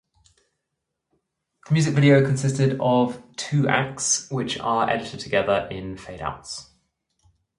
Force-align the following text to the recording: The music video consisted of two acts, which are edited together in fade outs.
The 1.67 1.73
music 1.73 1.93
video 1.93 2.25
consisted 2.25 2.75
of 2.79 3.21
two 3.35 3.67
acts, 3.67 4.31
which 4.31 4.57
are 4.57 4.89
edited 4.89 5.19
together 5.19 5.67
in 5.69 5.95
fade 5.95 6.21
outs. 6.23 6.71